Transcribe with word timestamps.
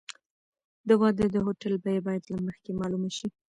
د 0.87 0.89
واده 1.01 1.25
د 1.33 1.37
هوټل 1.45 1.73
بیه 1.83 2.01
باید 2.07 2.23
له 2.31 2.37
مخکې 2.47 2.71
معلومه 2.79 3.09
شي. 3.17 3.27